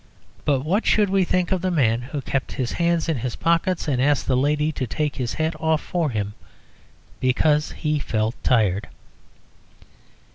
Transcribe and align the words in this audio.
But 0.45 0.61
what 0.61 0.87
should 0.87 1.11
we 1.11 1.23
think 1.23 1.51
of 1.51 1.61
the 1.61 1.69
man 1.69 2.01
who 2.01 2.21
kept 2.21 2.53
his 2.53 2.71
hands 2.71 3.07
in 3.07 3.17
his 3.17 3.35
pockets 3.35 3.87
and 3.87 4.01
asked 4.01 4.25
the 4.25 4.35
lady 4.35 4.71
to 4.71 4.87
take 4.87 5.17
his 5.17 5.35
hat 5.35 5.55
off 5.59 5.79
for 5.79 6.09
him 6.09 6.33
because 7.19 7.71
he 7.73 7.99
felt 7.99 8.33
tired? 8.43 8.87